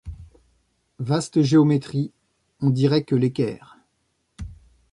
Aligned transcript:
Vaste 0.97 1.43
géométrie, 1.43 2.11
on 2.59 2.71
dirait 2.71 3.03
que 3.03 3.13
l’équerre; 3.15 3.77